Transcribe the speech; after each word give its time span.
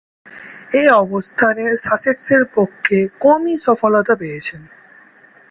এ 0.73 0.83
অবস্থানে 1.03 1.63
সাসেক্সের 1.77 2.43
পক্ষে 2.55 2.97
কমই 3.19 3.55
সফলতা 3.57 4.13
পেয়েছেন। 4.15 4.61